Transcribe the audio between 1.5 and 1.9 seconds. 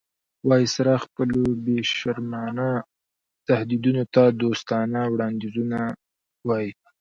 بې